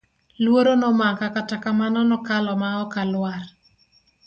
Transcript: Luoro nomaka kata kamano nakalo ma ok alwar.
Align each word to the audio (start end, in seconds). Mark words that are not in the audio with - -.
Luoro 0.43 0.73
nomaka 0.81 1.25
kata 1.35 1.55
kamano 1.63 1.99
nakalo 2.09 2.53
ma 2.61 2.69
ok 2.83 2.93
alwar. 3.03 3.43